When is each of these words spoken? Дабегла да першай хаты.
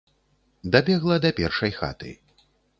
Дабегла 0.77 1.19
да 1.27 1.31
першай 1.43 1.71
хаты. 1.79 2.11